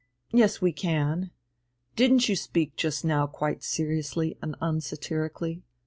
[0.31, 1.29] "Yes, we can.
[1.95, 5.61] Didn't you speak just now quite seriously and unsatirically?